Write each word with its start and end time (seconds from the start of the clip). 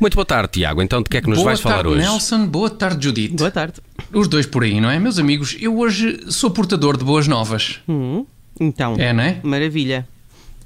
Muito 0.00 0.14
boa 0.14 0.24
tarde, 0.26 0.48
Tiago. 0.52 0.82
Então, 0.82 1.02
de 1.02 1.08
que 1.08 1.16
é 1.16 1.20
que 1.20 1.28
nos 1.28 1.38
boa 1.38 1.46
vais 1.46 1.60
falar 1.60 1.76
tarde, 1.76 1.90
hoje? 1.90 2.00
Nelson. 2.00 2.46
Boa 2.46 2.70
tarde, 2.70 3.04
Judite. 3.04 3.34
Boa 3.34 3.50
tarde. 3.50 3.74
Os 4.12 4.28
dois 4.28 4.46
por 4.46 4.62
aí, 4.62 4.80
não 4.80 4.90
é? 4.90 4.98
Meus 4.98 5.18
amigos, 5.18 5.56
eu 5.60 5.76
hoje 5.78 6.20
sou 6.28 6.50
portador 6.50 6.96
de 6.96 7.04
boas 7.04 7.26
novas. 7.26 7.80
Hum, 7.88 8.24
então, 8.60 8.94
É, 8.98 9.12
não 9.12 9.22
é? 9.22 9.38
maravilha. 9.42 10.06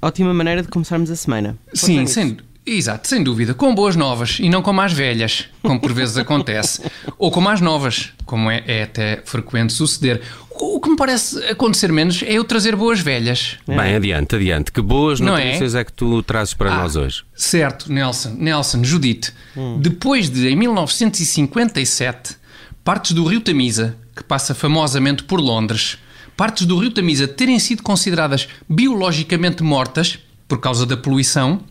Ótima 0.01 0.33
maneira 0.33 0.61
de 0.61 0.67
começarmos 0.67 1.09
a 1.09 1.15
semana. 1.15 1.57
Sim, 1.73 2.05
sem, 2.07 2.37
exato, 2.65 3.07
sem 3.07 3.23
dúvida. 3.23 3.53
Com 3.53 3.73
boas 3.73 3.95
novas 3.95 4.37
e 4.39 4.49
não 4.49 4.61
com 4.61 4.73
mais 4.73 4.91
velhas, 4.93 5.45
como 5.61 5.79
por 5.79 5.93
vezes 5.93 6.17
acontece. 6.17 6.81
Ou 7.17 7.31
com 7.31 7.39
mais 7.39 7.61
novas, 7.61 8.09
como 8.25 8.49
é, 8.49 8.63
é 8.67 8.83
até 8.83 9.21
frequente 9.25 9.73
suceder. 9.73 10.21
O, 10.63 10.79
que 10.79 10.89
me 10.91 10.95
parece 10.95 11.37
acontecer 11.45 11.91
menos 11.91 12.21
é 12.21 12.33
eu 12.33 12.43
trazer 12.43 12.75
boas 12.75 12.99
velhas. 12.99 13.57
Bem, 13.67 13.95
adiante, 13.95 14.35
adiante. 14.35 14.71
Que 14.71 14.79
boas 14.81 15.19
Não 15.19 15.35
é? 15.35 15.45
notícias 15.45 15.73
é? 15.73 15.83
que 15.83 15.91
tu 15.91 16.21
trazes 16.21 16.53
para 16.53 16.71
Ah, 16.71 16.77
nós 16.83 16.95
hoje? 16.95 17.23
Certo, 17.35 17.91
Nelson, 17.91 18.35
Nelson, 18.37 18.83
Judite. 18.83 19.33
Depois 19.79 20.29
de, 20.29 20.47
em 20.49 20.55
1957, 20.55 22.35
partes 22.83 23.11
do 23.13 23.25
rio 23.25 23.41
Tamisa, 23.41 23.97
que 24.15 24.23
passa 24.23 24.53
famosamente 24.53 25.23
por 25.23 25.39
Londres, 25.39 25.97
partes 26.37 26.65
do 26.67 26.77
rio 26.77 26.91
Tamisa 26.91 27.27
terem 27.27 27.57
sido 27.57 27.81
consideradas 27.81 28.47
biologicamente 28.69 29.63
mortas 29.63 30.19
por 30.47 30.59
causa 30.59 30.85
da 30.85 30.95
poluição, 30.95 31.61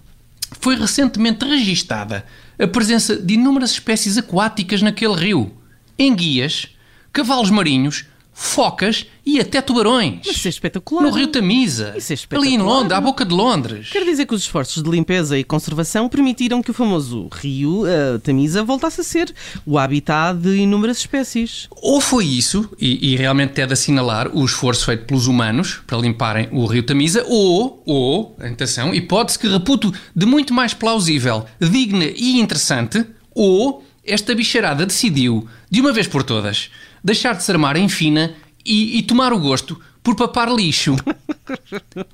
foi 0.60 0.74
recentemente 0.76 1.44
registada 1.44 2.24
a 2.58 2.66
presença 2.66 3.16
de 3.16 3.34
inúmeras 3.34 3.70
espécies 3.70 4.18
aquáticas 4.18 4.82
naquele 4.82 5.14
rio. 5.14 5.52
Enguias, 5.98 6.68
cavalos 7.12 7.50
marinhos, 7.50 8.04
focas 8.40 9.06
e 9.24 9.38
até 9.38 9.60
tubarões. 9.60 10.26
Isso 10.26 10.48
é 10.48 10.50
espetacular. 10.50 11.02
No 11.02 11.10
rio 11.10 11.26
Tamisa, 11.26 11.92
Isso 11.94 12.10
é 12.10 12.14
ali 12.14 12.48
em 12.48 12.54
espetacular. 12.54 12.64
Londres, 12.64 12.92
à 12.92 13.00
boca 13.00 13.24
de 13.24 13.34
Londres. 13.34 13.90
Quer 13.92 14.02
dizer 14.02 14.24
que 14.24 14.34
os 14.34 14.40
esforços 14.40 14.82
de 14.82 14.88
limpeza 14.88 15.38
e 15.38 15.44
conservação 15.44 16.08
permitiram 16.08 16.62
que 16.62 16.70
o 16.70 16.74
famoso 16.74 17.28
rio 17.30 17.84
a 17.84 18.18
Tamisa 18.18 18.64
voltasse 18.64 19.02
a 19.02 19.04
ser 19.04 19.32
o 19.66 19.78
habitat 19.78 20.38
de 20.40 20.56
inúmeras 20.56 20.96
espécies. 20.96 21.68
Ou 21.82 22.00
foi 22.00 22.24
isso, 22.24 22.70
e, 22.80 23.12
e 23.12 23.16
realmente 23.16 23.60
é 23.60 23.66
de 23.66 23.74
assinalar 23.74 24.34
o 24.34 24.42
esforço 24.42 24.86
feito 24.86 25.04
pelos 25.04 25.26
humanos 25.26 25.82
para 25.86 25.98
limparem 25.98 26.48
o 26.50 26.64
rio 26.64 26.82
Tamisa, 26.82 27.22
ou, 27.28 27.82
ou, 27.84 28.36
atenção, 28.40 28.94
hipótese 28.94 29.38
que 29.38 29.48
reputo 29.48 29.92
de 30.16 30.24
muito 30.24 30.54
mais 30.54 30.72
plausível, 30.72 31.44
digna 31.60 32.06
e 32.06 32.40
interessante, 32.40 33.04
ou 33.34 33.84
esta 34.10 34.34
bicharada 34.34 34.84
decidiu, 34.86 35.46
de 35.70 35.80
uma 35.80 35.92
vez 35.92 36.06
por 36.06 36.22
todas, 36.22 36.70
deixar 37.02 37.34
de 37.34 37.42
se 37.42 37.50
armar 37.50 37.76
em 37.76 37.88
fina 37.88 38.32
e, 38.64 38.98
e 38.98 39.02
tomar 39.02 39.32
o 39.32 39.38
gosto 39.38 39.80
por 40.02 40.14
papar 40.16 40.50
lixo. 40.50 40.96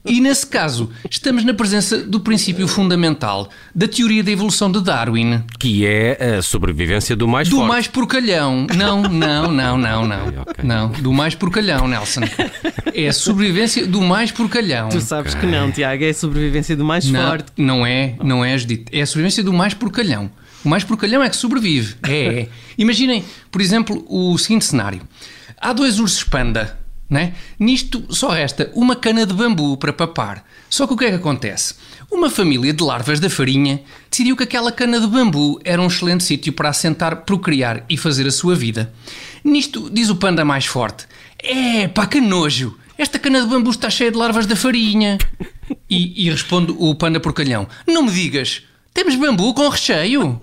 E 0.04 0.20
nesse 0.20 0.46
caso, 0.46 0.90
estamos 1.10 1.44
na 1.44 1.52
presença 1.54 1.98
do 1.98 2.18
princípio 2.20 2.66
fundamental 2.66 3.48
da 3.74 3.86
teoria 3.86 4.24
da 4.24 4.30
evolução 4.30 4.70
de 4.72 4.80
Darwin. 4.80 5.42
Que 5.58 5.86
é 5.86 6.36
a 6.38 6.42
sobrevivência 6.42 7.14
do 7.14 7.28
mais 7.28 7.48
Do 7.48 7.56
forte. 7.56 7.68
mais 7.68 7.86
porcalhão. 7.86 8.66
Não, 8.76 9.02
não, 9.02 9.52
não, 9.52 9.78
não, 9.78 10.06
não. 10.06 10.26
Ok, 10.28 10.38
ok. 10.38 10.64
Não, 10.64 10.88
do 10.88 11.12
mais 11.12 11.34
porcalhão, 11.34 11.86
Nelson. 11.86 12.22
É 12.94 13.08
a 13.08 13.12
sobrevivência 13.12 13.86
do 13.86 14.00
mais 14.00 14.32
porcalhão. 14.32 14.88
Tu 14.88 15.00
sabes 15.00 15.34
que 15.34 15.46
não, 15.46 15.70
Tiago, 15.70 16.02
é 16.02 16.08
a 16.10 16.14
sobrevivência 16.14 16.74
do 16.76 16.84
mais 16.84 17.08
Não, 17.10 17.28
forte. 17.28 17.52
não 17.56 17.86
é, 17.86 18.14
não 18.22 18.44
é, 18.44 18.56
Judite. 18.58 18.86
É 18.90 19.02
a 19.02 19.06
sobrevivência 19.06 19.44
do 19.44 19.52
mais 19.52 19.74
porcalhão. 19.74 20.30
O 20.66 20.68
mais 20.68 20.82
porcalhão 20.82 21.22
é 21.22 21.30
que 21.30 21.36
sobrevive. 21.36 21.94
É, 22.02 22.40
é. 22.40 22.48
Imaginem, 22.76 23.24
por 23.52 23.60
exemplo, 23.60 24.04
o 24.08 24.36
seguinte 24.36 24.64
cenário. 24.64 25.00
Há 25.56 25.72
dois 25.72 26.00
ursos 26.00 26.24
panda, 26.24 26.76
né? 27.08 27.34
Nisto 27.56 28.04
só 28.10 28.30
resta 28.30 28.68
uma 28.74 28.96
cana 28.96 29.24
de 29.24 29.32
bambu 29.32 29.76
para 29.76 29.92
papar. 29.92 30.44
Só 30.68 30.88
que 30.88 30.92
o 30.92 30.96
que 30.96 31.04
é 31.04 31.10
que 31.10 31.14
acontece? 31.14 31.76
Uma 32.10 32.28
família 32.28 32.72
de 32.72 32.82
larvas 32.82 33.20
da 33.20 33.30
farinha 33.30 33.80
decidiu 34.10 34.36
que 34.36 34.42
aquela 34.42 34.72
cana 34.72 34.98
de 34.98 35.06
bambu 35.06 35.60
era 35.62 35.80
um 35.80 35.86
excelente 35.86 36.24
sítio 36.24 36.52
para 36.52 36.70
assentar, 36.70 37.18
procriar 37.18 37.84
e 37.88 37.96
fazer 37.96 38.26
a 38.26 38.32
sua 38.32 38.56
vida. 38.56 38.92
Nisto 39.44 39.88
diz 39.88 40.10
o 40.10 40.16
panda 40.16 40.44
mais 40.44 40.66
forte: 40.66 41.06
É, 41.38 41.86
pá, 41.86 42.08
que 42.08 42.20
nojo! 42.20 42.76
Esta 42.98 43.20
cana 43.20 43.40
de 43.40 43.46
bambu 43.46 43.70
está 43.70 43.88
cheia 43.88 44.10
de 44.10 44.18
larvas 44.18 44.46
da 44.46 44.56
farinha. 44.56 45.16
E, 45.88 46.26
e 46.26 46.28
responde 46.28 46.74
o 46.76 46.92
panda 46.96 47.20
porcalhão: 47.20 47.68
Não 47.86 48.02
me 48.02 48.10
digas, 48.10 48.64
temos 48.92 49.14
bambu 49.14 49.54
com 49.54 49.68
recheio? 49.68 50.40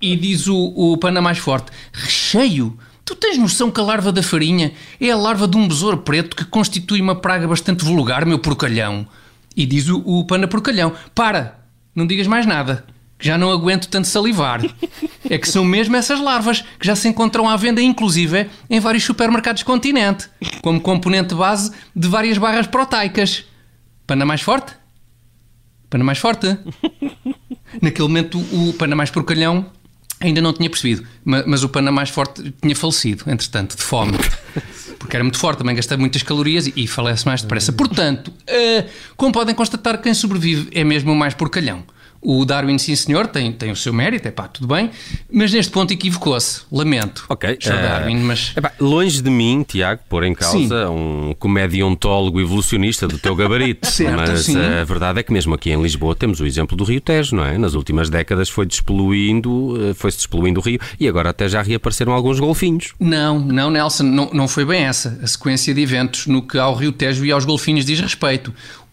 E 0.00 0.16
diz 0.16 0.46
o, 0.48 0.56
o 0.56 0.96
panda 0.96 1.20
mais 1.20 1.38
forte: 1.38 1.70
Recheio? 1.92 2.78
Tu 3.04 3.16
tens 3.16 3.36
noção 3.36 3.70
que 3.70 3.80
a 3.80 3.84
larva 3.84 4.12
da 4.12 4.22
farinha 4.22 4.72
é 5.00 5.10
a 5.10 5.16
larva 5.16 5.48
de 5.48 5.56
um 5.56 5.66
besouro 5.66 5.98
preto 5.98 6.36
que 6.36 6.44
constitui 6.44 7.00
uma 7.00 7.16
praga 7.16 7.48
bastante 7.48 7.84
vulgar, 7.84 8.24
meu 8.24 8.38
porcalhão? 8.38 9.06
E 9.56 9.66
diz 9.66 9.88
o, 9.88 9.98
o 9.98 10.24
panda 10.26 10.48
porcalhão: 10.48 10.92
Para, 11.14 11.58
não 11.94 12.06
digas 12.06 12.26
mais 12.26 12.46
nada, 12.46 12.84
que 13.18 13.26
já 13.26 13.36
não 13.36 13.50
aguento 13.50 13.88
tanto 13.88 14.08
salivar. 14.08 14.60
É 15.30 15.38
que 15.38 15.48
são 15.48 15.64
mesmo 15.64 15.96
essas 15.96 16.20
larvas 16.20 16.62
que 16.78 16.86
já 16.86 16.96
se 16.96 17.08
encontram 17.08 17.48
à 17.48 17.56
venda, 17.56 17.80
inclusive 17.80 18.50
em 18.68 18.80
vários 18.80 19.04
supermercados 19.04 19.62
continente, 19.62 20.28
como 20.60 20.80
componente 20.80 21.34
base 21.34 21.72
de 21.94 22.08
várias 22.08 22.36
barras 22.36 22.66
proteicas. 22.66 23.44
Panda 24.06 24.26
mais 24.26 24.42
forte? 24.42 24.74
Panda 25.88 26.04
mais 26.04 26.18
forte? 26.18 26.58
Naquele 27.80 28.08
momento, 28.08 28.38
o 28.38 28.72
panda 28.74 28.94
mais 28.96 29.10
porcalhão 29.10 29.66
ainda 30.20 30.40
não 30.40 30.52
tinha 30.52 30.68
percebido, 30.70 31.04
ma- 31.24 31.42
mas 31.46 31.64
o 31.64 31.68
panda 31.68 31.90
mais 31.90 32.08
forte 32.10 32.54
tinha 32.62 32.76
falecido, 32.76 33.24
entretanto, 33.26 33.76
de 33.76 33.82
fome. 33.82 34.16
Porque 34.98 35.16
era 35.16 35.24
muito 35.24 35.38
forte, 35.38 35.58
também 35.58 35.74
gastava 35.74 35.98
muitas 36.00 36.22
calorias 36.22 36.66
e, 36.68 36.72
e 36.76 36.86
falece 36.86 37.26
mais 37.26 37.42
depressa. 37.42 37.72
Portanto, 37.72 38.32
eh, 38.46 38.86
como 39.16 39.32
podem 39.32 39.52
constatar, 39.54 40.00
quem 40.00 40.14
sobrevive 40.14 40.68
é 40.72 40.84
mesmo 40.84 41.10
o 41.10 41.16
mais 41.16 41.34
porcalhão. 41.34 41.82
O 42.24 42.44
Darwin, 42.44 42.78
sim 42.78 42.94
senhor, 42.94 43.26
tem, 43.26 43.50
tem 43.52 43.72
o 43.72 43.76
seu 43.76 43.92
mérito, 43.92 44.28
é 44.28 44.30
pá, 44.30 44.46
tudo 44.46 44.68
bem, 44.72 44.90
mas 45.30 45.52
neste 45.52 45.72
ponto 45.72 45.92
equivocou-se. 45.92 46.62
Lamento. 46.70 47.24
Ok. 47.28 47.58
Sr. 47.60 47.72
eh, 47.72 47.82
Darwin, 47.82 48.16
mas. 48.20 48.52
epá, 48.56 48.70
longe 48.78 49.20
de 49.20 49.28
mim, 49.28 49.64
Tiago, 49.66 50.00
pôr 50.08 50.22
em 50.22 50.32
causa 50.32 50.88
um 50.88 51.34
comediontólogo 51.38 52.40
evolucionista 52.40 53.08
do 53.08 53.18
teu 53.18 53.34
gabarito. 53.34 53.86
Certo, 53.92 54.16
Mas 54.16 54.44
sim. 54.44 54.56
a 54.56 54.84
verdade 54.84 55.18
é 55.18 55.22
que 55.22 55.32
mesmo 55.32 55.52
aqui 55.54 55.70
em 55.70 55.82
Lisboa 55.82 56.14
temos 56.14 56.40
o 56.40 56.46
exemplo 56.46 56.76
do 56.76 56.84
Rio 56.84 57.00
Tejo, 57.00 57.34
não 57.36 57.44
é? 57.44 57.58
Nas 57.58 57.74
últimas 57.74 58.08
décadas 58.08 58.48
foi 58.48 58.64
despoluindo, 58.66 59.90
eh, 59.90 59.94
foi-se 59.94 60.18
despoluindo 60.18 60.60
o 60.60 60.62
rio 60.62 60.78
e 60.98 61.08
agora 61.08 61.30
até 61.30 61.48
já 61.48 61.60
reapareceram 61.60 62.12
alguns 62.12 62.38
golfinhos. 62.38 62.92
Não, 63.00 63.38
não, 63.38 63.70
Nelson, 63.70 64.04
não, 64.04 64.30
não 64.32 64.48
foi 64.48 64.64
bem 64.64 64.84
essa 64.84 65.18
a 65.22 65.26
sequência 65.26 65.74
de 65.74 65.80
eventos 65.82 66.26
no 66.26 66.40
que 66.42 66.56
ao 66.58 66.74
Rio 66.74 66.92
Tejo 66.92 67.24
e 67.24 67.32
aos 67.32 67.44
golfinhos 67.44 67.84
diz 67.84 68.00
respeito. 68.00 68.52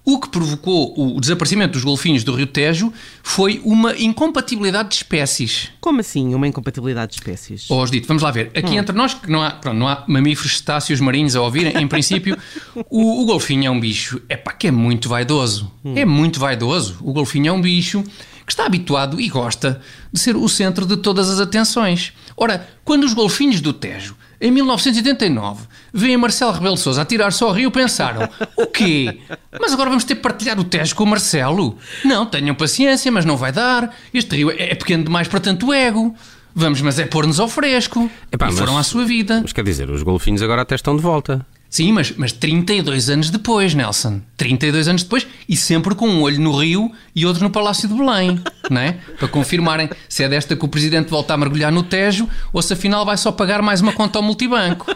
O 0.10 0.20
que 0.20 0.28
provocou 0.28 0.92
o 0.98 1.22
desaparecimento 1.22 1.74
dos 1.74 1.84
golfinhos 1.84 2.24
do 2.24 2.34
Rio 2.34 2.48
Tejo 2.48 2.92
foi 3.22 3.62
uma 3.64 3.96
incompatibilidade 3.96 4.90
de 4.90 4.96
espécies. 4.96 5.70
Como 5.80 6.00
assim, 6.00 6.34
uma 6.34 6.48
incompatibilidade 6.48 7.12
de 7.12 7.20
espécies? 7.20 7.70
Ó, 7.70 7.86
dito, 7.86 8.08
vamos 8.08 8.24
lá 8.24 8.32
ver. 8.32 8.50
Aqui 8.56 8.76
entre 8.76 8.96
nós, 8.96 9.14
que 9.14 9.30
não 9.30 9.44
há, 9.44 9.52
pronto, 9.52 9.78
não 9.78 9.88
há 9.88 10.04
mamíferos 10.08 10.58
cetáceos 10.58 11.00
marinhos 11.00 11.36
a 11.36 11.42
ouvirem, 11.44 11.78
em 11.78 11.88
princípio, 11.88 12.36
o, 12.90 13.22
o 13.22 13.26
golfinho 13.28 13.68
é 13.68 13.70
um 13.70 13.80
bicho 13.80 14.20
é 14.28 14.36
pá, 14.36 14.52
que 14.52 14.66
é 14.66 14.72
muito 14.72 15.08
vaidoso. 15.08 15.72
É 15.96 16.04
muito 16.06 16.40
vaidoso. 16.40 16.98
O 17.02 17.14
golfinho 17.14 17.50
é 17.50 17.52
um 17.52 17.62
bicho 17.62 18.04
que 18.48 18.52
está 18.52 18.66
habituado 18.66 19.22
e 19.22 19.30
gosta 19.30 19.80
de 20.12 20.20
ser 20.20 20.36
o 20.36 20.50
centro 20.50 20.88
de 20.88 20.98
todas 20.98 21.30
as 21.30 21.40
atenções. 21.40 22.14
Ora, 22.36 22.68
quando 22.84 23.04
os 23.04 23.14
golfinhos 23.14 23.62
do 23.62 23.74
Tejo, 23.74 24.16
em 24.42 24.52
1989, 24.52 25.66
veem 25.94 26.18
Marcelo 26.18 26.52
Rebelo 26.52 26.76
de 26.76 26.82
Sousa 26.82 27.02
a 27.02 27.06
tirar-se 27.06 27.44
ao 27.44 27.52
rio, 27.52 27.70
pensaram: 27.72 28.30
o 28.58 28.66
quê? 28.66 29.20
Mas 29.60 29.74
agora 29.74 29.90
vamos 29.90 30.04
ter 30.04 30.16
que 30.16 30.22
partilhar 30.22 30.60
o 30.60 30.64
Tejo 30.64 30.96
com 30.96 31.04
o 31.04 31.08
Marcelo? 31.08 31.78
Não, 32.06 32.26
tenham 32.26 32.56
paciência, 32.56 33.12
mas 33.12 33.26
não 33.26 33.36
vai 33.38 33.52
dar. 33.52 33.94
Este 34.14 34.36
rio 34.36 34.52
é 34.52 34.74
pequeno 34.76 35.04
demais 35.04 35.28
para 35.28 35.40
tanto 35.40 35.74
ego. 35.74 36.16
Vamos, 36.56 36.82
mas 36.82 36.98
é 37.00 37.06
pôr-nos 37.06 37.40
ao 37.40 37.48
fresco. 37.48 38.10
Epá, 38.32 38.48
e 38.48 38.50
mas- 38.50 38.60
foram 38.60 38.78
à 38.78 38.84
sua 38.84 39.06
vida. 39.06 39.40
Mas 39.42 39.54
quer 39.54 39.64
dizer, 39.64 39.90
os 39.90 40.04
golfinhos 40.04 40.42
agora 40.42 40.62
até 40.64 40.76
estão 40.76 40.96
de 40.96 41.02
volta. 41.02 41.46
Sim, 41.70 41.92
mas, 41.92 42.12
mas 42.18 42.32
32 42.32 43.10
anos 43.10 43.30
depois, 43.30 43.76
Nelson. 43.76 44.22
32 44.36 44.88
anos 44.88 45.04
depois 45.04 45.28
e 45.48 45.56
sempre 45.56 45.94
com 45.94 46.10
um 46.10 46.22
olho 46.22 46.40
no 46.42 46.58
Rio 46.58 46.92
e 47.16 47.26
outro 47.26 47.44
no 47.44 47.52
Palácio 47.52 47.88
de 47.88 47.94
Belém, 47.94 48.42
não 48.70 48.82
é? 48.82 48.94
Para 49.18 49.28
confirmarem 49.28 49.90
se 50.08 50.24
é 50.24 50.30
desta 50.30 50.56
que 50.56 50.66
o 50.66 50.68
Presidente 50.68 51.10
volta 51.10 51.34
a 51.34 51.38
mergulhar 51.38 51.72
no 51.72 51.84
Tejo 51.84 52.28
ou 52.52 52.62
se 52.62 52.74
afinal 52.74 53.06
vai 53.06 53.18
só 53.18 53.32
pagar 53.32 53.62
mais 53.62 53.82
uma 53.82 53.94
conta 53.94 54.18
ao 54.18 54.24
multibanco. 54.24 54.88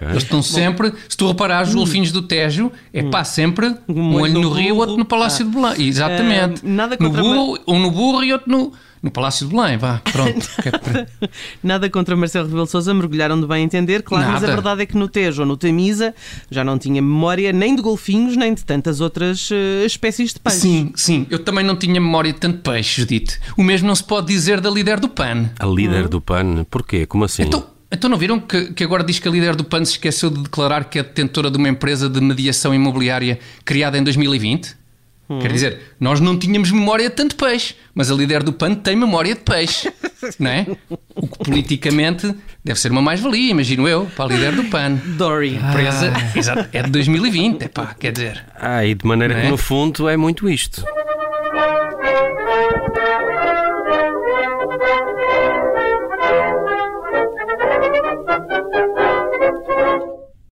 Eles 0.00 0.22
estão 0.22 0.42
sempre, 0.42 0.92
se 1.08 1.16
tu 1.16 1.26
reparares, 1.28 1.70
os 1.70 1.74
golfinhos 1.74 2.12
do 2.12 2.22
Tejo, 2.22 2.70
é 2.92 3.02
pá, 3.02 3.24
sempre 3.24 3.74
um 3.88 4.14
olho 4.14 4.34
no 4.40 4.50
Rio, 4.50 4.76
outro 4.76 4.96
no 4.96 5.04
Palácio 5.04 5.44
de 5.44 5.50
Belém. 5.50 5.88
Exatamente. 5.88 6.62
Ah, 6.64 6.68
nada 6.68 6.96
no 7.00 7.06
contra- 7.08 7.22
burro, 7.22 7.58
um 7.66 7.78
no 7.80 7.90
burro 7.90 8.22
e 8.24 8.32
outro 8.32 8.50
no, 8.50 8.72
no 9.02 9.10
Palácio 9.10 9.46
de 9.48 9.54
Belém. 9.54 9.76
Vá, 9.76 10.00
pronto. 10.12 10.46
Que 10.62 10.68
é 10.68 11.06
Nada 11.62 11.88
contra 11.90 12.16
Marcelo 12.16 12.46
Rebelo 12.46 12.66
Sousa, 12.66 12.92
mergulharam 12.94 13.40
de 13.40 13.46
bem 13.46 13.64
entender, 13.64 14.02
claro, 14.02 14.24
mas 14.26 14.36
a 14.36 14.46
Nada. 14.46 14.54
verdade 14.54 14.82
é 14.82 14.86
que 14.86 14.96
no 14.96 15.08
Tejo 15.08 15.42
ou 15.42 15.48
no 15.48 15.56
Tamisa 15.56 16.14
já 16.50 16.62
não 16.64 16.78
tinha 16.78 17.00
memória 17.02 17.52
nem 17.52 17.74
de 17.74 17.82
golfinhos, 17.82 18.36
nem 18.36 18.54
de 18.54 18.64
tantas 18.64 19.00
outras 19.00 19.48
eh, 19.52 19.84
espécies 19.84 20.32
de 20.34 20.40
peixe. 20.40 20.58
Sim, 20.60 20.92
sim. 20.94 21.26
Eu 21.30 21.38
também 21.40 21.64
não 21.64 21.76
tinha 21.76 22.00
memória 22.00 22.32
de 22.32 22.38
tanto 22.38 22.58
peixe, 22.58 23.00
Judite. 23.02 23.38
O 23.56 23.62
mesmo 23.62 23.86
não 23.88 23.94
se 23.94 24.04
pode 24.04 24.28
dizer 24.28 24.60
da 24.60 24.70
líder 24.70 25.00
do 25.00 25.08
PAN. 25.08 25.50
A 25.58 25.66
líder 25.66 26.08
do 26.08 26.20
PAN, 26.20 26.64
porquê? 26.70 27.06
Como 27.06 27.24
assim? 27.24 27.42
Então, 27.42 27.64
Então 27.90 28.10
não 28.10 28.18
viram 28.18 28.40
que, 28.40 28.72
que 28.72 28.82
agora 28.82 29.04
diz 29.04 29.18
que 29.18 29.28
a 29.28 29.30
líder 29.30 29.54
do 29.54 29.64
PAN 29.64 29.84
se 29.84 29.92
esqueceu 29.92 30.28
de 30.28 30.42
declarar 30.42 30.84
que 30.84 30.98
é 30.98 31.02
detentora 31.02 31.50
de 31.50 31.56
uma 31.56 31.68
empresa 31.68 32.08
de 32.08 32.20
mediação 32.20 32.74
imobiliária 32.74 33.38
criada 33.64 33.96
em 33.96 34.02
2020? 34.02 34.86
Quer 35.40 35.52
dizer, 35.52 35.80
nós 35.98 36.20
não 36.20 36.38
tínhamos 36.38 36.70
memória 36.70 37.10
de 37.10 37.16
tanto 37.16 37.34
peixe, 37.34 37.74
mas 37.92 38.12
a 38.12 38.14
líder 38.14 38.44
do 38.44 38.52
PAN 38.52 38.74
tem 38.74 38.94
memória 38.94 39.34
de 39.34 39.40
peixe, 39.40 39.92
não 40.38 40.48
é? 40.48 40.66
O 41.16 41.26
que 41.26 41.38
politicamente 41.38 42.32
deve 42.64 42.78
ser 42.78 42.92
uma 42.92 43.02
mais-valia, 43.02 43.50
imagino 43.50 43.88
eu, 43.88 44.06
para 44.14 44.26
a 44.26 44.28
líder 44.28 44.54
do 44.54 44.64
PAN. 44.64 45.00
Dory. 45.16 45.58
A 45.60 45.70
empresa 45.70 46.12
exato, 46.36 46.68
é 46.72 46.80
de 46.80 46.90
2020, 46.90 47.62
epá, 47.62 47.96
quer 47.98 48.12
dizer. 48.12 48.44
Ah, 48.54 48.84
e 48.84 48.94
de 48.94 49.04
maneira 49.04 49.34
é? 49.34 49.42
que 49.42 49.48
no 49.48 49.56
fundo 49.56 50.08
é 50.08 50.16
muito 50.16 50.48
isto. 50.48 50.84